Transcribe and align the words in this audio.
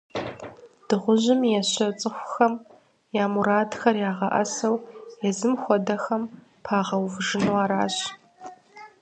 Дыгъужьым 0.87 1.41
ещӀэ 1.59 1.87
цӀыхухэм 1.99 2.53
я 3.23 3.25
мурадыр- 3.33 3.95
ягъэӀэсэу 4.09 4.75
езым 5.29 5.53
хуэдэхэм 5.61 6.23
пагъэувыжыну 6.65 7.57
аращ. 7.63 7.95